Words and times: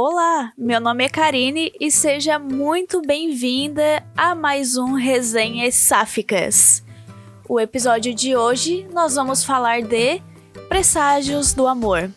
Olá, 0.00 0.52
meu 0.56 0.80
nome 0.80 1.04
é 1.04 1.08
Karine 1.08 1.72
e 1.80 1.90
seja 1.90 2.38
muito 2.38 3.02
bem-vinda 3.02 4.00
a 4.16 4.32
mais 4.32 4.76
um 4.76 4.92
Resenhas 4.92 5.74
Sáficas. 5.74 6.84
O 7.48 7.58
episódio 7.58 8.14
de 8.14 8.36
hoje 8.36 8.86
nós 8.92 9.16
vamos 9.16 9.42
falar 9.42 9.82
de 9.82 10.22
Presságios 10.68 11.52
do 11.52 11.66
Amor. 11.66 12.12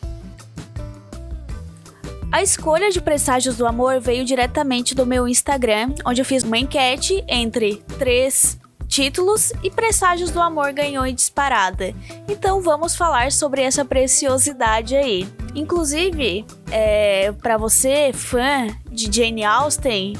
A 2.30 2.40
escolha 2.40 2.88
de 2.88 3.00
Presságios 3.00 3.56
do 3.56 3.66
Amor 3.66 4.00
veio 4.00 4.24
diretamente 4.24 4.94
do 4.94 5.04
meu 5.04 5.26
Instagram, 5.26 5.92
onde 6.06 6.20
eu 6.20 6.24
fiz 6.24 6.44
uma 6.44 6.58
enquete 6.58 7.24
entre 7.26 7.82
três 7.98 8.61
títulos 8.92 9.54
e 9.62 9.70
Presságios 9.70 10.30
do 10.30 10.38
Amor 10.38 10.70
ganhou 10.74 11.06
em 11.06 11.14
disparada. 11.14 11.94
Então 12.28 12.60
vamos 12.60 12.94
falar 12.94 13.32
sobre 13.32 13.62
essa 13.62 13.86
preciosidade 13.86 14.94
aí. 14.94 15.26
Inclusive, 15.54 16.44
é, 16.70 17.32
para 17.32 17.56
você, 17.56 18.12
fã 18.12 18.66
de 18.90 19.10
Jane 19.10 19.44
Austen, 19.44 20.12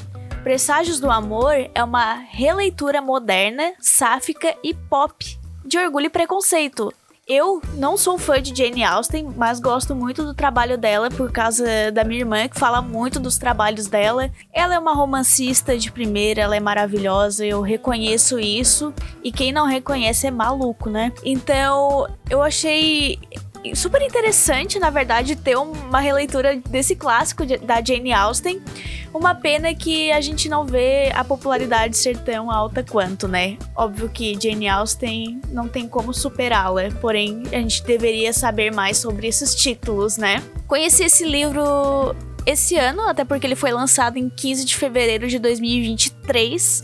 Presságios 0.43 0.99
do 0.99 1.11
Amor 1.11 1.53
é 1.75 1.85
uma 1.85 2.15
releitura 2.15 3.03
moderna, 3.03 3.75
sáfica 3.79 4.57
e 4.65 4.73
pop 4.73 5.39
de 5.67 5.77
Orgulho 5.77 6.07
e 6.07 6.11
Preconceito. 6.11 6.91
Eu 7.27 7.63
não 7.75 7.97
sou 7.97 8.19
fã 8.19 8.43
de 8.43 8.53
Jane 8.55 8.83
Austen, 8.83 9.33
mas 9.37 9.61
gosto 9.61 9.95
muito 9.95 10.25
do 10.25 10.35
trabalho 10.35 10.77
dela 10.77 11.09
por 11.09 11.31
causa 11.31 11.65
da 11.93 12.03
minha 12.03 12.21
irmã, 12.21 12.49
que 12.49 12.59
fala 12.59 12.83
muito 12.83 13.21
dos 13.21 13.39
trabalhos 13.39 13.87
dela. 13.87 14.29
Ela 14.53 14.75
é 14.75 14.79
uma 14.79 14.93
romancista 14.93 15.79
de 15.79 15.93
primeira, 15.93 16.43
ela 16.43 16.57
é 16.57 16.61
maravilhosa, 16.61 17.47
eu 17.47 17.61
reconheço 17.61 18.41
isso. 18.41 18.93
E 19.23 19.31
quem 19.31 19.53
não 19.53 19.67
reconhece 19.67 20.27
é 20.27 20.33
maluco, 20.33 20.91
né? 20.91 21.13
Então, 21.25 22.09
eu 22.29 22.43
achei 22.43 23.21
super 23.75 24.03
interessante, 24.03 24.79
na 24.79 24.91
verdade, 24.91 25.37
ter 25.37 25.57
uma 25.57 26.01
releitura 26.01 26.57
desse 26.57 26.97
clássico 26.97 27.47
de, 27.47 27.59
da 27.59 27.83
Jane 27.83 28.13
Austen. 28.13 28.61
Uma 29.15 29.35
pena 29.35 29.75
que 29.75 30.11
a 30.11 30.21
gente 30.21 30.49
não 30.49 30.67
vê 30.67 31.13
a 31.15 31.23
popularidade 31.23 31.97
ser 31.97 32.17
tão 32.19 32.51
alta 32.51 32.83
quanto, 32.83 33.29
né? 33.29 33.57
Óbvio 33.77 34.09
que 34.09 34.37
Jane 34.41 34.69
Austen 34.69 35.41
não 35.49 35.69
tem 35.69 35.87
como 35.87 36.13
superá-la, 36.13 36.91
porém 37.01 37.43
a 37.53 37.57
gente 37.57 37.85
deveria 37.85 38.33
saber 38.33 38.75
mais 38.75 38.99
sobre 38.99 39.27
esses 39.29 39.55
títulos, 39.55 40.17
né? 40.17 40.43
Conheci 40.67 41.05
esse 41.05 41.25
livro 41.25 42.17
esse 42.45 42.77
ano, 42.77 43.09
até 43.09 43.25
porque 43.25 43.47
ele 43.47 43.55
foi 43.55 43.71
lançado 43.71 44.17
em 44.17 44.29
15 44.29 44.65
de 44.65 44.77
fevereiro 44.77 45.29
de 45.29 45.39
2023. 45.39 46.83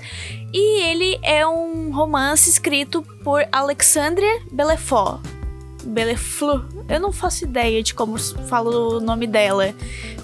E 0.52 0.82
ele 0.82 1.18
é 1.22 1.46
um 1.46 1.90
romance 1.92 2.48
escrito 2.48 3.02
por 3.24 3.46
Alexandre 3.50 4.26
Belefort. 4.52 5.37
Beleflu. 5.84 6.64
Eu 6.88 7.00
não 7.00 7.12
faço 7.12 7.44
ideia 7.44 7.82
de 7.82 7.94
como 7.94 8.18
falo 8.18 8.96
o 8.96 9.00
nome 9.00 9.26
dela. 9.26 9.74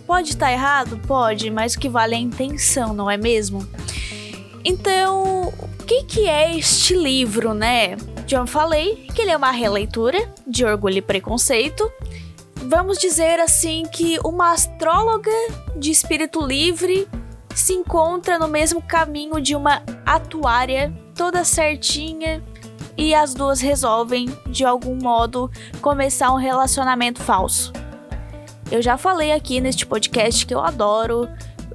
Pode 0.06 0.30
estar 0.30 0.52
errado? 0.52 1.00
Pode, 1.06 1.50
mas 1.50 1.74
o 1.74 1.78
que 1.78 1.88
vale 1.88 2.14
é 2.14 2.18
a 2.18 2.20
intenção, 2.20 2.92
não 2.92 3.10
é 3.10 3.16
mesmo? 3.16 3.66
Então, 4.64 5.52
o 5.58 5.84
que, 5.84 6.04
que 6.04 6.28
é 6.28 6.56
este 6.56 6.94
livro, 6.94 7.52
né? 7.54 7.96
Já 8.26 8.46
falei 8.46 9.06
que 9.14 9.20
ele 9.20 9.30
é 9.30 9.36
uma 9.36 9.50
releitura 9.50 10.32
de 10.46 10.64
Orgulho 10.64 10.98
e 10.98 11.02
Preconceito. 11.02 11.90
Vamos 12.56 12.98
dizer 12.98 13.38
assim 13.40 13.84
que 13.92 14.18
uma 14.24 14.52
astróloga 14.52 15.30
de 15.76 15.90
espírito 15.90 16.44
livre 16.44 17.06
se 17.54 17.74
encontra 17.74 18.38
no 18.38 18.48
mesmo 18.48 18.82
caminho 18.82 19.40
de 19.40 19.54
uma 19.54 19.82
atuária 20.04 20.92
toda 21.14 21.44
certinha 21.44 22.42
e 22.96 23.14
as 23.14 23.34
duas 23.34 23.60
resolvem, 23.60 24.26
de 24.48 24.64
algum 24.64 24.96
modo, 24.96 25.50
começar 25.80 26.32
um 26.32 26.36
relacionamento 26.36 27.22
falso. 27.22 27.72
Eu 28.70 28.80
já 28.80 28.96
falei 28.96 29.32
aqui 29.32 29.60
neste 29.60 29.86
podcast 29.86 30.46
que 30.46 30.54
eu 30.54 30.60
adoro 30.60 31.28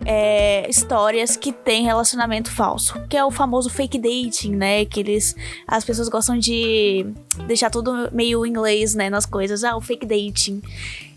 é, 0.06 0.70
histórias 0.70 1.36
que 1.36 1.52
têm 1.52 1.84
relacionamento 1.84 2.52
falso, 2.52 3.00
que 3.08 3.18
é 3.18 3.24
o 3.24 3.32
famoso 3.32 3.70
fake 3.70 3.98
dating, 3.98 4.56
né? 4.56 4.86
Que 4.86 5.00
eles, 5.02 5.36
as 5.68 5.84
pessoas 5.84 6.10
gostam 6.10 6.38
de 6.38 7.06
deixar 7.46 7.70
tudo 7.70 8.10
meio 8.12 8.46
inglês, 8.46 8.96
né? 8.96 9.10
Nas 9.10 9.26
coisas, 9.26 9.64
ah, 9.64 9.76
o 9.76 9.82
fake 9.82 10.06
dating. 10.06 10.62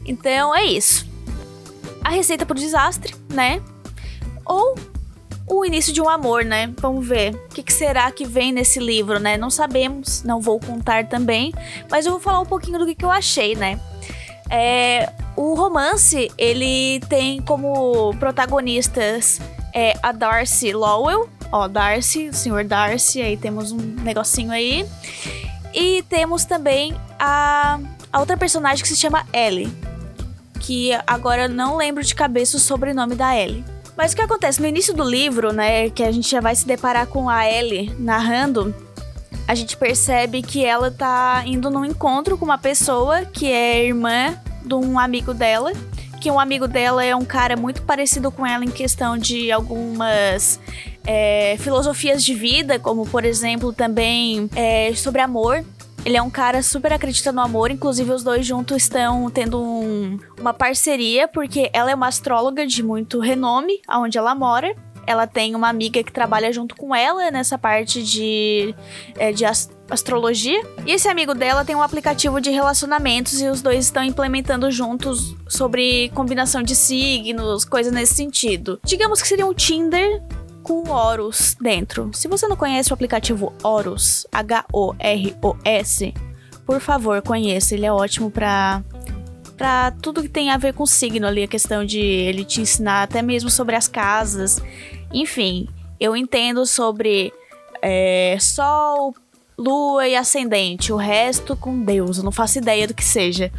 Então 0.05 0.55
é 0.55 0.65
isso. 0.65 1.07
A 2.05 2.11
receita 2.11 2.45
pro 2.45 2.59
desastre, 2.59 3.15
né? 3.33 3.63
Ou 4.45 4.75
o 5.47 5.65
início 5.65 5.93
de 5.93 6.01
um 6.01 6.09
amor, 6.09 6.45
né? 6.45 6.73
Vamos 6.79 7.07
ver. 7.07 7.35
O 7.35 7.49
que, 7.49 7.63
que, 7.63 7.73
será 7.73 8.11
que 8.11 8.25
vem 8.25 8.53
nesse 8.53 8.79
livro, 8.79 9.19
né? 9.19 9.37
Não 9.37 9.51
sabemos, 9.51 10.23
não 10.23 10.41
vou 10.41 10.59
contar 10.59 11.07
também, 11.07 11.53
mas 11.91 12.07
eu 12.07 12.13
vou 12.13 12.21
falar 12.21 12.41
um 12.41 12.47
pouquinho 12.47 12.79
do 12.79 12.87
que, 12.87 12.95
que 12.95 13.05
eu 13.05 13.11
achei, 13.11 13.55
né? 13.55 13.81
É, 14.51 15.11
o 15.37 15.55
romance, 15.55 16.31
ele 16.37 17.01
tem 17.09 17.41
como 17.41 18.15
protagonistas 18.19 19.41
é, 19.73 19.95
a 20.03 20.13
Darcy 20.13 20.73
Lowell, 20.73 21.29
ó, 21.51 21.67
Darcy, 21.67 22.29
o 22.29 22.35
senhor 22.35 22.65
Darcy, 22.65 23.23
aí 23.23 23.37
temos 23.37 23.73
um 23.73 23.79
negocinho 23.79 24.51
aí. 24.51 24.87
E 25.73 26.03
temos 26.03 26.45
também 26.45 26.95
a, 27.19 27.81
a 28.13 28.21
outra 28.21 28.37
personagem 28.37 28.83
que 28.83 28.89
se 28.89 28.97
chama 28.97 29.27
Ellie, 29.33 29.73
que 30.61 30.91
agora 31.07 31.45
eu 31.45 31.49
não 31.49 31.77
lembro 31.77 32.05
de 32.05 32.15
cabeça 32.15 32.59
o 32.59 32.61
sobrenome 32.61 33.15
da 33.15 33.35
Ellie. 33.35 33.65
Mas 33.97 34.13
o 34.13 34.17
que 34.17 34.23
acontece? 34.23 34.61
No 34.61 34.67
início 34.67 34.95
do 34.95 35.05
livro, 35.05 35.53
né, 35.53 35.91
que 35.91 36.03
a 36.03 36.11
gente 36.11 36.31
já 36.31 36.41
vai 36.41 36.55
se 36.55 36.67
deparar 36.67 37.07
com 37.07 37.29
a 37.29 37.47
Ellie 37.49 37.93
narrando, 37.99 38.75
a 39.47 39.55
gente 39.55 39.77
percebe 39.77 40.41
que 40.43 40.65
ela 40.65 40.91
tá 40.91 41.43
indo 41.47 41.69
num 41.71 41.85
encontro 41.85 42.39
com 42.39 42.45
uma 42.45 42.59
pessoa 42.59 43.25
que 43.25 43.51
é 43.51 43.85
irmã 43.85 44.39
de 44.65 44.75
um 44.75 44.99
amigo 44.99 45.35
dela. 45.35 45.73
Que 46.21 46.31
um 46.31 46.39
amigo 46.39 46.69
dela 46.69 47.05
é 47.05 47.15
um 47.17 47.25
cara 47.25 47.57
muito 47.57 47.83
parecido 47.83 48.31
com 48.31 48.47
ela 48.47 48.65
em 48.65 48.71
questão 48.71 49.19
de 49.19 49.51
algumas 49.51 50.61
é, 51.05 51.57
filosofias 51.59 52.25
de 52.25 52.33
vida, 52.33 52.79
como 52.79 53.05
por 53.05 53.25
exemplo 53.25 53.73
também 53.73 54.49
é, 54.55 54.95
sobre 54.95 55.21
amor. 55.21 55.65
Ele 56.05 56.17
é 56.17 56.23
um 56.23 56.31
cara 56.31 56.63
super 56.63 56.93
acredita 56.93 57.31
no 57.31 57.41
amor, 57.41 57.71
inclusive 57.71 58.11
os 58.11 58.25
dois 58.25 58.45
juntos 58.45 58.77
estão 58.79 59.31
tendo 59.31 59.63
um, 59.63 60.19
uma 60.39 60.53
parceria, 60.53 61.29
porque 61.29 61.71
ela 61.73 61.93
é 61.93 61.95
uma 61.95 62.09
astróloga 62.09 62.67
de 62.67 62.83
muito 62.83 63.21
renome, 63.21 63.81
aonde 63.87 64.19
ela 64.19 64.35
mora. 64.35 64.75
Ela 65.07 65.27
tem 65.27 65.55
uma 65.55 65.69
amiga 65.69 66.03
que 66.03 66.13
trabalha 66.13 66.53
junto 66.53 66.77
com 66.77 66.95
ela 66.95 67.31
nessa 67.31 67.57
parte 67.59 68.03
de, 68.03 68.75
é, 69.17 69.33
de 69.33 69.45
astrologia. 69.91 70.61
E 70.87 70.93
esse 70.93 71.09
amigo 71.09 71.35
dela 71.35 71.65
tem 71.65 71.75
um 71.75 71.83
aplicativo 71.83 72.41
de 72.41 72.51
relacionamentos 72.51 73.41
e 73.41 73.49
os 73.49 73.63
dois 73.63 73.85
estão 73.85 74.03
implementando 74.03 74.71
juntos 74.71 75.37
sobre 75.49 76.09
combinação 76.15 76.63
de 76.63 76.75
signos, 76.75 77.65
coisas 77.65 77.93
nesse 77.93 78.15
sentido. 78.15 78.81
Digamos 78.85 79.21
que 79.21 79.29
seria 79.29 79.47
um 79.47 79.55
Tinder 79.55 80.23
com 80.73 80.91
Horus 80.91 81.55
dentro. 81.61 82.11
Se 82.15 82.27
você 82.27 82.49
não 82.49 82.57
conhece 82.57 82.91
o 82.91 82.95
aplicativo 82.95 83.53
Horus, 83.63 84.27
H-O-R-O-S, 84.33 86.15
por 86.65 86.81
favor, 86.81 87.21
conheça. 87.21 87.75
Ele 87.75 87.85
é 87.85 87.93
ótimo 87.93 88.31
para 88.31 88.83
para 89.55 89.93
tudo 90.03 90.23
que 90.23 90.29
tem 90.29 90.51
a 90.51 90.57
ver 90.57 90.73
com 90.73 90.87
signo 90.87 91.27
ali, 91.27 91.43
a 91.43 91.49
questão 91.49 91.85
de 91.85 92.01
ele 92.01 92.43
te 92.43 92.63
ensinar 92.63 93.03
até 93.03 93.21
mesmo 93.21 93.51
sobre 93.51 93.77
as 93.77 93.87
casas. 93.87 94.61
Enfim, 95.13 95.69
eu 96.01 96.17
entendo 96.17 96.65
sobre 96.65 97.33
é, 97.83 98.37
Sol, 98.41 99.15
Lua 99.57 100.09
e 100.09 100.17
Ascendente. 100.17 100.93
O 100.93 100.97
resto 100.97 101.55
com 101.55 101.85
Deus, 101.85 102.17
eu 102.17 102.25
não 102.25 102.33
faço 102.33 102.59
ideia 102.59 102.89
do 102.89 102.95
que 102.95 103.05
seja. 103.05 103.53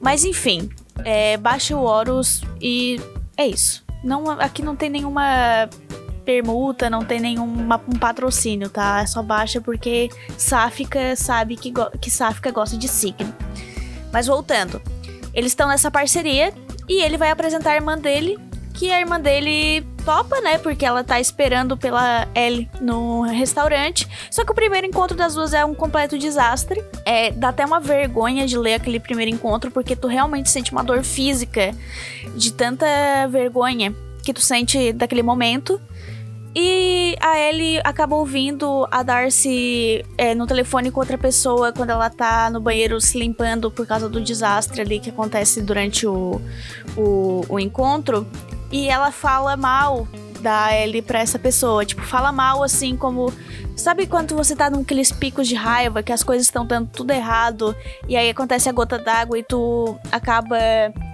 Mas 0.00 0.24
enfim, 0.24 0.68
é, 1.04 1.36
baixe 1.36 1.72
o 1.72 1.80
Horus 1.80 2.42
e 2.60 3.00
é 3.36 3.46
isso. 3.46 3.82
Não, 4.02 4.28
aqui 4.30 4.62
não 4.62 4.74
tem 4.74 4.90
nenhuma 4.90 5.68
permuta, 6.20 6.88
não 6.88 7.04
tem 7.04 7.20
nenhum 7.20 7.44
um 7.44 7.98
patrocínio, 7.98 8.68
tá? 8.68 9.00
É 9.00 9.06
só 9.06 9.22
baixa 9.22 9.60
porque 9.60 10.08
Sáfica 10.36 11.16
sabe 11.16 11.56
que, 11.56 11.72
que 12.00 12.10
Sáfica 12.10 12.50
gosta 12.50 12.76
de 12.76 12.88
signo. 12.88 13.34
Mas 14.12 14.26
voltando, 14.26 14.80
eles 15.32 15.52
estão 15.52 15.68
nessa 15.68 15.90
parceria 15.90 16.52
e 16.88 17.02
ele 17.02 17.16
vai 17.16 17.30
apresentar 17.30 17.70
a 17.70 17.76
irmã 17.76 17.96
dele, 17.96 18.38
que 18.74 18.90
a 18.92 19.00
irmã 19.00 19.20
dele 19.20 19.86
topa, 20.04 20.40
né? 20.40 20.58
Porque 20.58 20.84
ela 20.84 21.04
tá 21.04 21.20
esperando 21.20 21.76
pela 21.76 22.26
Ellie 22.34 22.68
no 22.80 23.22
restaurante. 23.22 24.08
Só 24.30 24.44
que 24.44 24.52
o 24.52 24.54
primeiro 24.54 24.86
encontro 24.86 25.16
das 25.16 25.34
duas 25.34 25.52
é 25.52 25.64
um 25.64 25.74
completo 25.74 26.18
desastre. 26.18 26.82
É, 27.04 27.30
dá 27.30 27.50
até 27.50 27.64
uma 27.64 27.78
vergonha 27.78 28.46
de 28.46 28.56
ler 28.56 28.74
aquele 28.74 28.98
primeiro 28.98 29.30
encontro, 29.30 29.70
porque 29.70 29.94
tu 29.94 30.08
realmente 30.08 30.50
sente 30.50 30.72
uma 30.72 30.82
dor 30.82 31.04
física 31.04 31.72
de 32.34 32.52
tanta 32.52 32.86
vergonha 33.28 33.94
que 34.22 34.32
tu 34.32 34.40
sente 34.40 34.92
daquele 34.92 35.22
momento. 35.22 35.80
E 36.54 37.16
a 37.20 37.38
Ellie 37.38 37.80
acaba 37.84 38.16
ouvindo 38.16 38.86
a 38.90 39.04
Darcy 39.04 40.04
é, 40.18 40.34
no 40.34 40.48
telefone 40.48 40.90
com 40.90 40.98
outra 40.98 41.16
pessoa 41.16 41.72
quando 41.72 41.90
ela 41.90 42.10
tá 42.10 42.50
no 42.50 42.60
banheiro 42.60 43.00
se 43.00 43.16
limpando 43.16 43.70
por 43.70 43.86
causa 43.86 44.08
do 44.08 44.20
desastre 44.20 44.80
ali 44.80 44.98
que 44.98 45.10
acontece 45.10 45.62
durante 45.62 46.08
o, 46.08 46.40
o, 46.96 47.44
o 47.48 47.60
encontro. 47.60 48.26
E 48.72 48.88
ela 48.88 49.12
fala 49.12 49.56
mal 49.56 50.08
da 50.40 50.74
Ellie 50.74 51.02
pra 51.02 51.20
essa 51.20 51.38
pessoa. 51.38 51.84
Tipo, 51.84 52.02
fala 52.02 52.32
mal 52.32 52.62
assim 52.62 52.96
como. 52.96 53.32
Sabe 53.76 54.06
quando 54.06 54.36
você 54.36 54.54
tá 54.54 54.68
naqueles 54.68 55.10
picos 55.10 55.48
de 55.48 55.54
raiva 55.54 56.02
que 56.02 56.12
as 56.12 56.22
coisas 56.22 56.46
estão 56.46 56.66
dando 56.66 56.88
tudo 56.88 57.12
errado 57.12 57.74
e 58.06 58.14
aí 58.14 58.28
acontece 58.28 58.68
a 58.68 58.72
gota 58.72 58.98
d'água 58.98 59.38
e 59.38 59.42
tu 59.42 59.98
acaba 60.12 60.58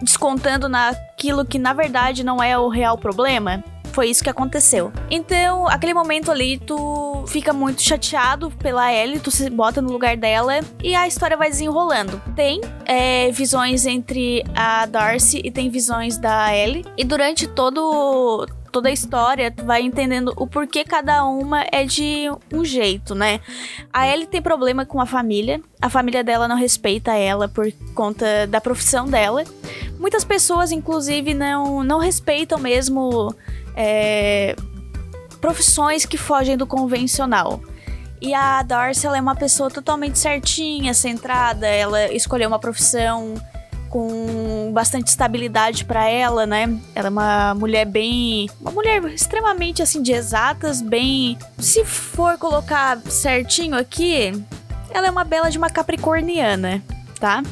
descontando 0.03 0.69
naquilo 0.69 1.45
que 1.45 1.61
na 1.61 1.73
verdade 1.73 2.25
não 2.25 2.43
é 2.43 2.59
o 2.59 2.69
real 2.69 2.99
problema? 2.99 3.63
foi 3.97 4.11
isso 4.11 4.23
que 4.23 4.29
aconteceu. 4.29 4.93
Então, 5.11 5.67
aquele 5.67 5.95
momento 5.95 6.31
ali, 6.31 6.59
tu 6.59 7.25
fica 7.29 7.51
muito 7.51 7.81
chateado 7.81 8.51
pela 8.51 8.93
Ellie, 8.93 9.19
tu 9.19 9.31
se 9.31 9.49
bota 9.49 9.81
no 9.81 9.91
lugar 9.91 10.19
dela 10.19 10.61
e 10.85 10.95
a 10.95 11.09
história 11.09 11.35
vai 11.35 11.49
desenrolando. 11.49 12.21
Tem 12.35 12.61
é, 12.85 13.33
visões 13.33 13.87
entre 13.87 14.45
a 14.55 14.85
Darcy 14.85 15.41
e 15.43 15.51
tem 15.51 15.71
visões 15.71 16.19
da 16.19 16.55
Ellie. 16.55 16.85
E 16.95 17.05
durante 17.05 17.47
todo 17.47 18.47
toda 18.77 18.91
a 18.91 18.93
história, 18.93 19.51
tu 19.51 19.65
vai 19.65 19.81
entendendo 19.81 20.35
o 20.37 20.47
porquê 20.47 20.85
cada 20.85 21.25
uma 21.25 21.65
é 21.73 21.87
de 21.87 22.31
um 22.53 22.63
jeito, 22.63 23.15
né? 23.15 23.41
A 23.91 24.07
Ellie 24.07 24.27
tem 24.27 24.43
problema 24.43 24.85
com 24.85 25.01
a 25.01 25.07
família, 25.07 25.63
a 25.81 25.89
família 25.89 26.23
dela 26.23 26.47
não 26.47 26.57
respeita 26.57 27.15
ela 27.15 27.49
por 27.49 27.73
conta 27.95 28.47
da 28.47 28.61
profissão 28.61 29.07
dela. 29.07 29.45
Muitas 29.99 30.25
pessoas, 30.25 30.73
inclusive, 30.73 31.33
não, 31.33 31.83
não 31.83 31.99
respeitam 31.99 32.59
mesmo 32.59 33.35
é, 33.75 34.55
profissões 35.41 36.05
que 36.05 36.19
fogem 36.19 36.55
do 36.55 36.67
convencional. 36.67 37.63
E 38.21 38.35
a 38.35 38.63
Darcy, 38.63 39.07
ela 39.07 39.17
é 39.17 39.21
uma 39.23 39.37
pessoa 39.37 39.71
totalmente 39.71 40.19
certinha, 40.19 40.93
centrada, 40.93 41.67
ela 41.67 42.13
escolheu 42.13 42.49
uma 42.49 42.59
profissão 42.59 43.37
com 43.89 44.71
bastante 44.73 45.09
estabilidade 45.09 45.85
para 45.85 46.09
ela, 46.09 46.47
né? 46.47 46.79
Ela 46.95 47.09
é 47.09 47.11
uma 47.11 47.55
mulher 47.55 47.85
bem, 47.85 48.49
uma 48.61 48.71
mulher 48.71 49.05
extremamente 49.07 49.83
assim 49.83 50.03
de 50.03 50.13
exatas, 50.13 50.81
bem, 50.81 51.39
se 51.59 51.85
for 51.85 52.39
colocar 52.39 53.01
certinho 53.09 53.77
aqui, 53.77 54.33
ela 54.91 55.07
é 55.07 55.11
uma 55.11 55.25
bela 55.25 55.51
de 55.51 55.59
uma 55.59 55.71
capricorniana, 55.71 56.83
tá? 57.19 57.43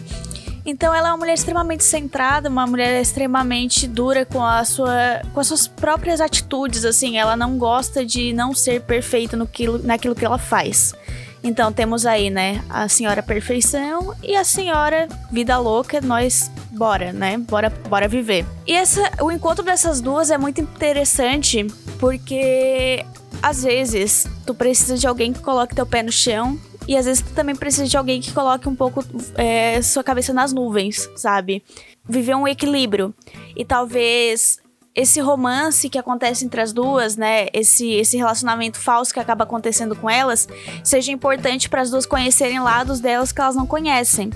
Então 0.66 0.94
ela 0.94 1.08
é 1.08 1.10
uma 1.10 1.18
mulher 1.18 1.34
extremamente 1.34 1.84
centrada, 1.84 2.48
uma 2.48 2.66
mulher 2.66 3.00
extremamente 3.00 3.86
dura 3.86 4.24
com 4.24 4.42
a 4.42 4.64
sua 4.64 5.20
com 5.34 5.40
as 5.40 5.46
suas 5.46 5.68
próprias 5.68 6.20
atitudes, 6.20 6.86
assim, 6.86 7.18
ela 7.18 7.36
não 7.36 7.58
gosta 7.58 8.04
de 8.04 8.32
não 8.32 8.54
ser 8.54 8.80
perfeita 8.80 9.36
no 9.36 9.46
que, 9.46 9.68
naquilo 9.68 10.14
que 10.14 10.24
ela 10.24 10.38
faz. 10.38 10.94
Então 11.44 11.70
temos 11.70 12.06
aí, 12.06 12.30
né, 12.30 12.64
a 12.70 12.88
senhora 12.88 13.22
perfeição 13.22 14.16
e 14.22 14.34
a 14.34 14.42
senhora 14.42 15.06
vida 15.30 15.58
louca, 15.58 16.00
nós 16.00 16.50
bora, 16.70 17.12
né? 17.12 17.36
Bora, 17.36 17.68
bora 17.68 18.08
viver. 18.08 18.46
E 18.66 18.72
essa 18.72 19.12
o 19.20 19.30
encontro 19.30 19.62
dessas 19.62 20.00
duas 20.00 20.30
é 20.30 20.38
muito 20.38 20.62
interessante 20.62 21.66
porque 22.00 23.04
às 23.42 23.62
vezes 23.62 24.26
tu 24.46 24.54
precisa 24.54 24.96
de 24.96 25.06
alguém 25.06 25.34
que 25.34 25.40
coloque 25.40 25.74
teu 25.74 25.84
pé 25.84 26.02
no 26.02 26.10
chão 26.10 26.58
e 26.88 26.96
às 26.96 27.04
vezes 27.04 27.22
tu 27.22 27.34
também 27.34 27.54
precisa 27.54 27.86
de 27.86 27.96
alguém 27.96 28.22
que 28.22 28.32
coloque 28.32 28.66
um 28.66 28.74
pouco 28.74 29.04
é, 29.34 29.80
sua 29.82 30.02
cabeça 30.02 30.32
nas 30.32 30.50
nuvens, 30.50 31.10
sabe? 31.14 31.62
Viver 32.08 32.34
um 32.34 32.48
equilíbrio. 32.48 33.14
E 33.54 33.64
talvez 33.64 34.58
esse 34.94 35.20
romance 35.20 35.88
que 35.88 35.98
acontece 35.98 36.44
entre 36.44 36.60
as 36.60 36.72
duas, 36.72 37.16
né, 37.16 37.48
esse, 37.52 37.90
esse 37.92 38.16
relacionamento 38.16 38.78
falso 38.78 39.12
que 39.12 39.18
acaba 39.18 39.42
acontecendo 39.42 39.96
com 39.96 40.08
elas, 40.08 40.48
seja 40.84 41.10
importante 41.10 41.68
para 41.68 41.82
as 41.82 41.90
duas 41.90 42.06
conhecerem 42.06 42.60
lados 42.60 43.00
delas 43.00 43.32
que 43.32 43.40
elas 43.40 43.56
não 43.56 43.66
conhecem. 43.66 44.30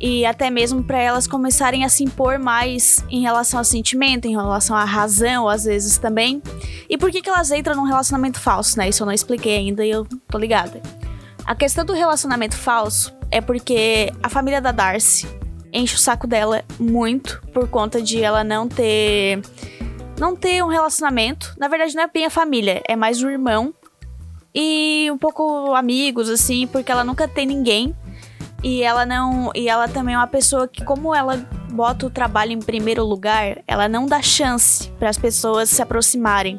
E 0.00 0.26
até 0.26 0.50
mesmo 0.50 0.82
para 0.82 0.98
elas 0.98 1.26
começarem 1.26 1.84
a 1.84 1.88
se 1.88 2.02
impor 2.02 2.38
mais 2.38 3.04
em 3.08 3.22
relação 3.22 3.58
ao 3.58 3.64
sentimento, 3.64 4.26
em 4.26 4.32
relação 4.32 4.76
à 4.76 4.84
razão, 4.84 5.48
às 5.48 5.64
vezes 5.64 5.96
também. 5.96 6.42
E 6.90 6.98
por 6.98 7.10
que, 7.10 7.22
que 7.22 7.28
elas 7.30 7.50
entram 7.52 7.76
num 7.76 7.84
relacionamento 7.84 8.40
falso, 8.40 8.76
né? 8.76 8.88
Isso 8.88 9.02
eu 9.02 9.06
não 9.06 9.14
expliquei 9.14 9.56
ainda 9.56 9.86
e 9.86 9.90
eu 9.90 10.04
tô 10.28 10.36
ligada. 10.36 10.82
A 11.46 11.54
questão 11.54 11.84
do 11.84 11.92
relacionamento 11.92 12.56
falso 12.56 13.14
é 13.30 13.40
porque 13.40 14.12
a 14.22 14.28
família 14.28 14.60
da 14.60 14.72
Darcy 14.72 15.26
enche 15.72 15.94
o 15.94 15.98
saco 15.98 16.26
dela 16.26 16.64
muito 16.78 17.42
por 17.52 17.68
conta 17.68 18.00
de 18.00 18.22
ela 18.22 18.44
não 18.44 18.68
ter 18.68 19.42
não 20.18 20.36
ter 20.36 20.62
um 20.62 20.68
relacionamento. 20.68 21.54
Na 21.58 21.68
verdade, 21.68 21.94
não 21.94 22.02
é 22.02 22.08
bem 22.08 22.26
a 22.26 22.30
família, 22.30 22.82
é 22.88 22.96
mais 22.96 23.22
o 23.22 23.28
irmão 23.28 23.74
e 24.54 25.08
um 25.10 25.18
pouco 25.18 25.74
amigos 25.74 26.30
assim, 26.30 26.66
porque 26.66 26.92
ela 26.92 27.02
nunca 27.02 27.26
tem 27.26 27.46
ninguém. 27.46 27.94
E 28.62 28.82
ela 28.82 29.04
não, 29.04 29.50
e 29.54 29.68
ela 29.68 29.86
também 29.88 30.14
é 30.14 30.18
uma 30.18 30.26
pessoa 30.26 30.66
que 30.66 30.82
como 30.84 31.14
ela 31.14 31.36
bota 31.70 32.06
o 32.06 32.10
trabalho 32.10 32.52
em 32.52 32.60
primeiro 32.60 33.04
lugar, 33.04 33.62
ela 33.66 33.88
não 33.88 34.06
dá 34.06 34.22
chance 34.22 34.88
para 34.92 35.10
as 35.10 35.18
pessoas 35.18 35.68
se 35.68 35.82
aproximarem. 35.82 36.58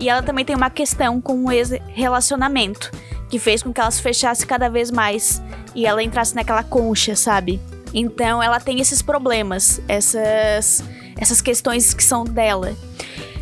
E 0.00 0.08
ela 0.08 0.22
também 0.22 0.44
tem 0.44 0.56
uma 0.56 0.70
questão 0.70 1.20
com 1.20 1.44
o 1.44 1.52
ex-relacionamento 1.52 2.90
que 3.30 3.38
fez 3.38 3.62
com 3.62 3.72
que 3.72 3.80
ela 3.80 3.90
se 3.90 4.02
fechasse 4.02 4.46
cada 4.46 4.68
vez 4.68 4.90
mais 4.90 5.42
e 5.74 5.86
ela 5.86 6.02
entrasse 6.02 6.34
naquela 6.34 6.64
concha, 6.64 7.14
sabe? 7.14 7.60
Então 7.94 8.42
ela 8.42 8.58
tem 8.58 8.80
esses 8.80 9.00
problemas, 9.00 9.80
essas, 9.86 10.82
essas 11.16 11.40
questões 11.40 11.94
que 11.94 12.02
são 12.02 12.24
dela. 12.24 12.74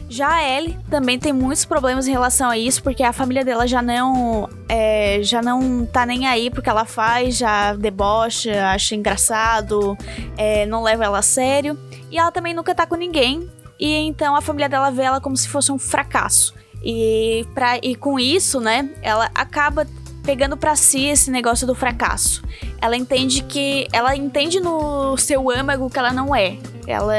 Já 0.09 0.32
a 0.32 0.49
Ellie 0.49 0.79
também 0.88 1.19
tem 1.19 1.32
muitos 1.32 1.65
problemas 1.65 2.06
em 2.06 2.12
relação 2.12 2.49
a 2.49 2.56
isso, 2.56 2.82
porque 2.82 3.03
a 3.03 3.12
família 3.12 3.44
dela 3.44 3.67
já 3.67 3.82
não 3.82 4.49
é, 4.69 5.19
já 5.23 5.43
não 5.43 5.85
tá 5.85 6.06
nem 6.06 6.26
aí 6.26 6.50
porque 6.50 6.71
ela 6.71 6.85
faz, 6.85 7.37
já 7.37 7.75
debocha, 7.75 8.67
acha 8.69 8.94
engraçado, 8.94 9.97
é, 10.37 10.67
não 10.67 10.82
leva 10.85 11.05
ela 11.05 11.19
a 11.19 11.23
sério. 11.23 11.76
E 12.11 12.19
ela 12.19 12.31
também 12.31 12.55
nunca 12.55 12.75
tá 12.75 12.87
com 12.87 12.94
ninguém. 12.94 13.50
E 13.79 13.93
então 13.93 14.37
a 14.37 14.41
família 14.41 14.69
dela 14.69 14.91
vê 14.91 15.03
ela 15.03 15.21
como 15.21 15.37
se 15.37 15.49
fosse 15.49 15.73
um 15.73 15.79
fracasso. 15.79 16.55
E, 16.85 17.44
pra, 17.55 17.79
e 17.82 17.97
com 17.97 18.17
isso, 18.17 18.61
né, 18.61 18.91
ela 19.03 19.31
acaba 19.35 19.87
pegando 20.25 20.56
para 20.56 20.76
si 20.76 21.06
esse 21.06 21.31
negócio 21.31 21.67
do 21.67 21.75
fracasso. 21.75 22.43
Ela 22.81 22.97
entende 22.97 23.43
que. 23.43 23.88
Ela 23.93 24.15
entende 24.15 24.61
no 24.61 25.17
seu 25.17 25.50
âmago 25.50 25.91
que 25.91 25.99
ela 25.99 26.12
não 26.12 26.35
é. 26.35 26.56
Ela 26.86 27.14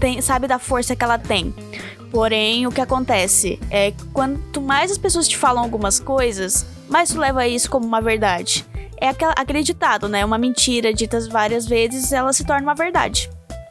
tem, 0.00 0.20
sabe 0.20 0.46
da 0.46 0.58
força 0.58 0.96
que 0.96 1.04
ela 1.04 1.18
tem. 1.18 1.54
Porém, 2.10 2.66
o 2.66 2.70
que 2.70 2.80
acontece 2.80 3.58
é 3.70 3.90
que 3.90 4.04
quanto 4.06 4.60
mais 4.60 4.90
as 4.90 4.98
pessoas 4.98 5.28
te 5.28 5.36
falam 5.36 5.62
algumas 5.62 6.00
coisas, 6.00 6.66
mais 6.88 7.10
tu 7.10 7.18
leva 7.18 7.46
isso 7.46 7.70
como 7.70 7.86
uma 7.86 8.00
verdade. 8.00 8.64
É 8.98 9.08
aquele 9.36 9.62
ditado, 9.62 10.08
né? 10.08 10.24
Uma 10.24 10.38
mentira 10.38 10.94
dita 10.94 11.20
várias 11.28 11.66
vezes, 11.66 12.12
ela 12.12 12.32
se 12.32 12.44
torna 12.44 12.62
uma 12.62 12.74
verdade. 12.74 13.30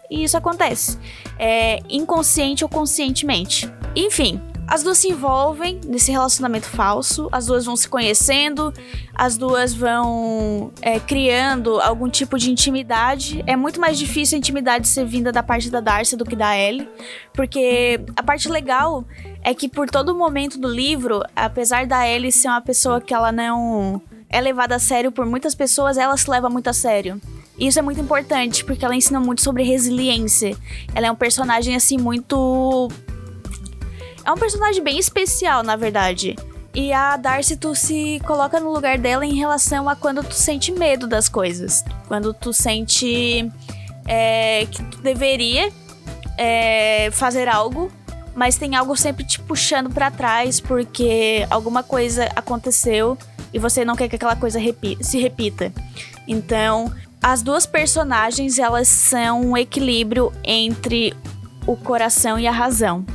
E 0.09 0.23
isso 0.23 0.37
acontece. 0.37 0.99
É, 1.39 1.79
inconsciente 1.89 2.63
ou 2.63 2.69
conscientemente. 2.69 3.71
Enfim, 3.95 4.39
as 4.67 4.83
duas 4.83 4.97
se 4.97 5.09
envolvem 5.09 5.79
nesse 5.85 6.12
relacionamento 6.12 6.67
falso, 6.67 7.29
as 7.31 7.45
duas 7.45 7.65
vão 7.65 7.75
se 7.75 7.88
conhecendo, 7.88 8.73
as 9.13 9.38
duas 9.38 9.73
vão 9.73 10.71
é, 10.81 11.00
criando 11.00 11.79
algum 11.79 12.09
tipo 12.09 12.38
de 12.38 12.51
intimidade. 12.51 13.44
É 13.45 13.56
muito 13.56 13.79
mais 13.79 13.97
difícil 13.97 14.35
a 14.35 14.39
intimidade 14.39 14.88
ser 14.88 15.06
vinda 15.06 15.31
da 15.31 15.44
parte 15.44 15.69
da 15.69 15.79
Darcy 15.79 16.15
do 16.15 16.25
que 16.25 16.35
da 16.35 16.57
Ellie, 16.57 16.89
porque 17.33 18.00
a 18.15 18.23
parte 18.23 18.50
legal 18.50 19.05
é 19.43 19.53
que 19.53 19.69
por 19.69 19.89
todo 19.89 20.15
momento 20.15 20.57
do 20.57 20.67
livro, 20.67 21.22
apesar 21.36 21.86
da 21.86 22.07
Ellie 22.07 22.31
ser 22.31 22.48
uma 22.48 22.62
pessoa 22.62 23.00
que 23.00 23.13
ela 23.13 23.31
não 23.31 24.01
é 24.29 24.41
levada 24.41 24.75
a 24.75 24.79
sério 24.79 25.12
por 25.12 25.25
muitas 25.25 25.53
pessoas, 25.53 25.98
ela 25.98 26.17
se 26.17 26.29
leva 26.29 26.50
muito 26.50 26.67
a 26.69 26.74
sério. 26.74 27.22
E 27.57 27.67
isso 27.67 27.79
é 27.79 27.81
muito 27.81 28.01
importante, 28.01 28.65
porque 28.65 28.84
ela 28.84 28.95
ensina 28.95 29.19
muito 29.19 29.41
sobre 29.41 29.63
resiliência. 29.63 30.57
Ela 30.93 31.07
é 31.07 31.12
um 31.12 31.15
personagem, 31.15 31.75
assim, 31.75 31.98
muito 31.98 32.89
é 34.25 34.32
um 34.32 34.38
personagem 34.38 34.84
bem 34.84 34.98
especial, 34.98 35.62
na 35.62 35.75
verdade. 35.75 36.36
E 36.74 36.91
a 36.91 37.15
Darcy, 37.15 37.55
tu 37.55 37.74
se 37.74 38.20
coloca 38.25 38.60
no 38.60 38.74
lugar 38.74 38.98
dela 38.98 39.25
em 39.25 39.36
relação 39.36 39.88
a 39.88 39.96
quando 39.96 40.24
tu 40.24 40.34
sente 40.34 40.72
medo 40.72 41.08
das 41.08 41.29
coisas. 41.29 41.86
Quando 42.08 42.34
tu 42.34 42.51
sente 42.51 43.50
é, 44.05 44.65
que 44.65 44.84
tu 44.84 44.98
deveria 44.98 45.72
é, 46.38 47.10
fazer 47.12 47.48
algo, 47.48 47.89
mas 48.36 48.58
tem 48.58 48.75
algo 48.75 48.98
sempre 48.98 49.24
te 49.24 49.39
puxando 49.39 49.89
para 49.89 50.12
trás 50.12 50.60
porque 50.60 51.48
alguma 51.50 51.82
coisa 51.82 52.29
aconteceu 52.36 53.17
e 53.53 53.60
você 53.60 53.86
não 53.86 53.96
quer 53.96 54.10
que 54.10 54.17
aquela 54.17 54.36
coisa 54.36 54.60
repi 54.60 54.98
se 55.00 55.17
repita. 55.17 55.72
Então, 56.27 56.91
as 57.24 57.41
duas 57.41 57.65
personagens, 57.65 58.60
elas 58.60 58.89
são 58.89 59.41
um 59.41 59.58
equilíbrio 59.58 60.34
entre 60.44 61.13
o 61.65 61.77
coração 61.77 62.38
e 62.38 62.46
a 62.46 62.51
razão. 62.51 63.05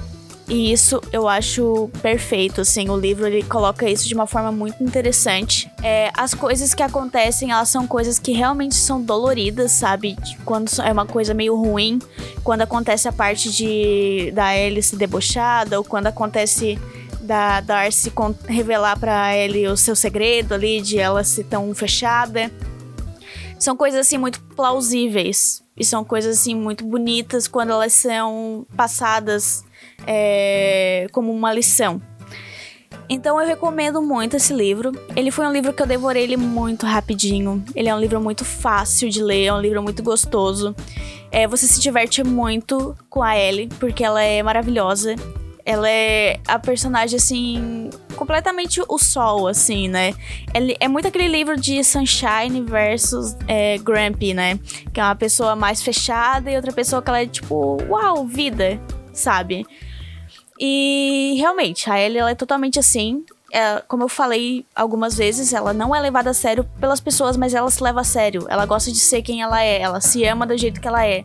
E 0.51 0.73
isso 0.73 1.01
eu 1.13 1.29
acho 1.29 1.89
perfeito, 2.03 2.63
assim, 2.63 2.91
o 2.91 2.97
livro 2.97 3.25
ele 3.25 3.41
coloca 3.45 3.89
isso 3.89 4.09
de 4.09 4.15
uma 4.15 4.27
forma 4.27 4.51
muito 4.51 4.83
interessante. 4.83 5.71
É, 5.81 6.11
as 6.13 6.35
coisas 6.35 6.75
que 6.75 6.83
acontecem, 6.83 7.53
elas 7.53 7.69
são 7.69 7.87
coisas 7.87 8.19
que 8.19 8.33
realmente 8.33 8.75
são 8.75 9.01
doloridas, 9.01 9.71
sabe? 9.71 10.17
Quando 10.45 10.69
é 10.83 10.91
uma 10.91 11.07
coisa 11.07 11.33
meio 11.33 11.55
ruim, 11.55 12.01
quando 12.43 12.63
acontece 12.63 13.07
a 13.07 13.13
parte 13.13 13.49
de 13.49 14.33
da 14.35 14.47
Alice 14.47 14.97
debochada, 14.97 15.79
ou 15.79 15.85
quando 15.85 16.09
acontece 16.09 16.77
da 17.21 17.61
Darcy 17.61 18.13
revelar 18.49 18.99
para 18.99 19.37
ele 19.37 19.69
o 19.69 19.77
seu 19.77 19.95
segredo 19.95 20.53
ali, 20.53 20.81
de 20.81 20.99
ela 20.99 21.23
ser 21.23 21.45
tão 21.45 21.73
fechada. 21.77 22.51
São 23.57 23.77
coisas 23.77 24.01
assim 24.01 24.19
muito 24.19 24.41
plausíveis. 24.57 25.63
E 25.77 25.85
são 25.85 26.05
coisas 26.05 26.41
assim 26.41 26.57
muito 26.57 26.85
bonitas 26.85 27.47
quando 27.47 27.71
elas 27.71 27.93
são 27.93 28.67
passadas 28.77 29.65
é, 30.07 31.07
como 31.13 31.33
uma 31.33 31.53
lição. 31.53 32.01
Então 33.09 33.41
eu 33.41 33.47
recomendo 33.47 34.01
muito 34.01 34.37
esse 34.37 34.53
livro. 34.53 34.93
Ele 35.17 35.33
foi 35.33 35.45
um 35.45 35.53
livro 35.53 35.73
que 35.73 35.83
eu 35.83 35.87
devorei 35.87 36.23
ele 36.23 36.37
muito 36.37 36.87
rapidinho. 36.87 37.65
Ele 37.75 37.89
é 37.89 37.95
um 37.95 37.99
livro 37.99 38.21
muito 38.21 38.45
fácil 38.45 39.11
de 39.11 39.21
ler, 39.21 39.47
é 39.47 39.53
um 39.53 39.61
livro 39.61 39.83
muito 39.83 40.01
gostoso. 40.01 40.77
É, 41.33 41.45
você 41.47 41.67
se 41.67 41.81
diverte 41.81 42.23
muito 42.23 42.97
com 43.09 43.21
a 43.21 43.37
Ellie, 43.37 43.69
porque 43.81 44.05
ela 44.05 44.23
é 44.23 44.41
maravilhosa. 44.45 45.17
Ela 45.67 45.91
é 45.91 46.39
a 46.47 46.59
personagem, 46.59 47.17
assim, 47.17 47.91
completamente 48.15 48.81
o 48.89 48.97
sol, 48.97 49.49
assim, 49.49 49.89
né? 49.89 50.15
Ele 50.55 50.77
é 50.81 50.87
muito 50.87 51.09
aquele 51.09 51.29
livro 51.29 51.57
de 51.57 51.83
Sunshine 51.83 52.63
versus 52.63 53.37
é, 53.49 53.77
né? 54.35 54.59
Que 54.93 55.01
é 55.01 55.05
uma 55.05 55.17
pessoa 55.17 55.57
mais 55.57 55.83
fechada 55.83 56.49
e 56.51 56.57
outra 56.57 56.73
pessoa 56.73 57.03
que 57.03 57.09
ela 57.09 57.23
é 57.23 57.27
tipo, 57.27 57.77
uau, 57.89 58.25
vida, 58.25 58.81
sabe? 59.13 59.67
E 60.59 61.37
realmente, 61.39 61.91
a 61.91 61.99
Ellie 61.99 62.19
ela 62.19 62.31
é 62.31 62.35
totalmente 62.35 62.79
assim. 62.79 63.25
É, 63.53 63.83
como 63.89 64.05
eu 64.05 64.09
falei 64.09 64.65
algumas 64.75 65.17
vezes, 65.17 65.53
ela 65.53 65.73
não 65.73 65.95
é 65.97 66.01
levada 66.01 66.31
a 66.31 66.35
sério 66.35 66.65
pelas 66.79 67.01
pessoas, 67.01 67.37
mas 67.37 67.55
ela 67.55 67.71
se 67.71 67.83
leva 67.83 68.03
a 68.03 68.05
sério. 68.05 68.47
Ela 68.49 68.67
gosta 68.67 68.93
de 68.93 68.99
ser 68.99 69.23
quem 69.23 69.43
ela 69.43 69.63
é, 69.63 69.81
ela 69.81 70.01
se 70.01 70.25
ama 70.25 70.47
do 70.47 70.57
jeito 70.57 70.81
que 70.81 70.87
ela 70.87 71.05
é. 71.05 71.25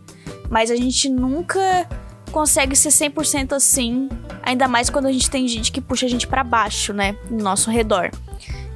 Mas 0.50 0.72
a 0.72 0.76
gente 0.76 1.10
nunca 1.10 1.88
consegue 2.32 2.76
ser 2.76 2.90
100% 2.90 3.54
assim, 3.54 4.10
ainda 4.42 4.68
mais 4.68 4.90
quando 4.90 5.06
a 5.06 5.12
gente 5.12 5.30
tem 5.30 5.48
gente 5.48 5.72
que 5.72 5.80
puxa 5.80 6.06
a 6.06 6.10
gente 6.10 6.28
para 6.28 6.44
baixo, 6.44 6.94
né, 6.94 7.16
no 7.30 7.44
nosso 7.44 7.70
redor. 7.70 8.12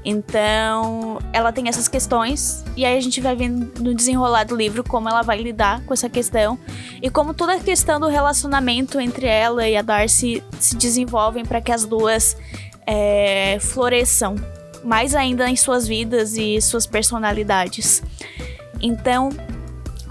Então, 0.03 1.19
ela 1.33 1.51
tem 1.51 1.67
essas 1.67 1.87
questões, 1.87 2.63
e 2.75 2.85
aí 2.85 2.97
a 2.97 3.01
gente 3.01 3.19
vai 3.19 3.35
vendo 3.35 3.81
no 3.81 3.93
desenrolar 3.93 4.45
do 4.45 4.55
livro 4.55 4.83
como 4.83 5.09
ela 5.09 5.21
vai 5.21 5.41
lidar 5.41 5.81
com 5.81 5.93
essa 5.93 6.07
questão 6.07 6.57
e 7.01 7.09
como 7.09 7.33
toda 7.33 7.55
a 7.55 7.59
questão 7.59 7.99
do 7.99 8.07
relacionamento 8.07 8.99
entre 8.99 9.27
ela 9.27 9.67
e 9.67 9.75
a 9.75 9.81
Darcy 9.81 10.41
se 10.59 10.75
desenvolvem 10.77 11.45
para 11.45 11.59
que 11.59 11.71
as 11.71 11.85
duas 11.85 12.37
é, 12.87 13.57
floresçam 13.59 14.35
mais 14.83 15.13
ainda 15.13 15.49
em 15.49 15.55
suas 15.55 15.85
vidas 15.85 16.37
e 16.37 16.61
suas 16.61 16.85
personalidades. 16.85 18.01
Então, 18.81 19.29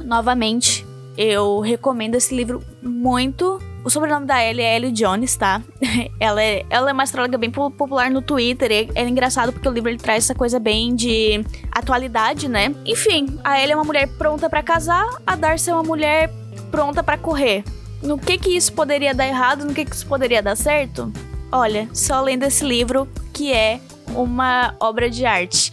novamente, 0.04 0.86
eu 1.16 1.60
recomendo 1.60 2.14
esse 2.14 2.34
livro 2.34 2.62
muito 2.82 3.57
o 3.88 3.90
sobrenome 3.90 4.26
da 4.26 4.44
Ellie 4.44 4.62
é 4.62 4.76
Ellie 4.76 4.92
Jones, 4.92 5.34
tá? 5.34 5.62
ela, 6.20 6.42
é, 6.42 6.62
ela 6.68 6.90
é 6.90 6.92
uma 6.92 7.04
astróloga 7.04 7.38
bem 7.38 7.50
popular 7.50 8.10
no 8.10 8.20
Twitter. 8.20 8.70
E 8.70 8.90
é 8.94 9.08
engraçado 9.08 9.50
porque 9.50 9.66
o 9.66 9.72
livro 9.72 9.88
ele 9.88 9.96
traz 9.96 10.24
essa 10.24 10.34
coisa 10.34 10.60
bem 10.60 10.94
de 10.94 11.42
atualidade, 11.72 12.48
né? 12.48 12.74
Enfim, 12.84 13.40
a 13.42 13.58
Ellie 13.58 13.72
é 13.72 13.74
uma 13.74 13.84
mulher 13.84 14.06
pronta 14.06 14.50
para 14.50 14.62
casar, 14.62 15.06
a 15.26 15.34
Darcy 15.34 15.70
é 15.70 15.72
uma 15.72 15.82
mulher 15.82 16.30
pronta 16.70 17.02
para 17.02 17.16
correr. 17.16 17.64
No 18.02 18.18
que 18.18 18.36
que 18.36 18.50
isso 18.50 18.74
poderia 18.74 19.14
dar 19.14 19.26
errado, 19.26 19.64
no 19.64 19.72
que 19.72 19.86
que 19.86 19.96
isso 19.96 20.06
poderia 20.06 20.42
dar 20.42 20.54
certo? 20.54 21.10
Olha, 21.50 21.88
só 21.94 22.20
lendo 22.20 22.42
esse 22.42 22.62
livro 22.66 23.08
que 23.32 23.54
é 23.54 23.80
uma 24.14 24.74
obra 24.78 25.08
de 25.08 25.24
arte. 25.24 25.72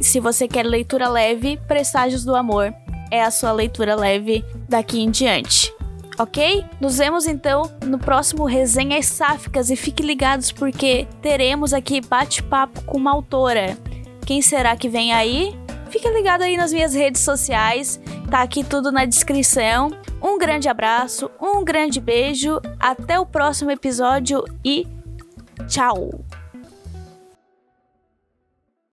Se 0.00 0.18
você 0.18 0.48
quer 0.48 0.66
leitura 0.66 1.08
leve, 1.08 1.56
Presságios 1.68 2.24
do 2.24 2.34
Amor 2.34 2.74
é 3.12 3.22
a 3.22 3.30
sua 3.30 3.52
leitura 3.52 3.94
leve 3.94 4.44
daqui 4.68 5.00
em 5.00 5.08
diante 5.08 5.77
ok? 6.18 6.64
Nos 6.80 6.98
vemos 6.98 7.26
então 7.26 7.70
no 7.84 7.98
próximo 7.98 8.44
Resenhas 8.44 9.06
Sáficas 9.06 9.70
e 9.70 9.76
fique 9.76 10.02
ligados 10.02 10.50
porque 10.52 11.06
teremos 11.22 11.72
aqui 11.72 12.00
bate-papo 12.00 12.82
com 12.84 12.96
uma 12.98 13.12
autora. 13.12 13.78
Quem 14.26 14.42
será 14.42 14.76
que 14.76 14.88
vem 14.88 15.12
aí? 15.12 15.58
Fique 15.90 16.08
ligado 16.10 16.42
aí 16.42 16.56
nas 16.56 16.72
minhas 16.72 16.92
redes 16.92 17.22
sociais, 17.22 17.98
tá 18.30 18.42
aqui 18.42 18.62
tudo 18.62 18.92
na 18.92 19.04
descrição. 19.04 19.90
Um 20.20 20.36
grande 20.36 20.68
abraço, 20.68 21.30
um 21.40 21.64
grande 21.64 22.00
beijo, 22.00 22.60
até 22.78 23.18
o 23.18 23.24
próximo 23.24 23.70
episódio 23.70 24.44
e 24.64 24.86
tchau! 25.66 26.27